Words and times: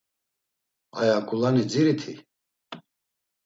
Aya 0.99 1.17
ǩulani 1.27 1.63
dziriti? 1.69 2.13